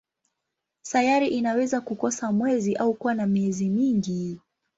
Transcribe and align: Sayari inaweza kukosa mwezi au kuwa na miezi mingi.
Sayari 0.81 1.27
inaweza 1.27 1.81
kukosa 1.81 2.31
mwezi 2.31 2.75
au 2.75 2.93
kuwa 2.93 3.13
na 3.13 3.25
miezi 3.27 3.69
mingi. 3.69 4.41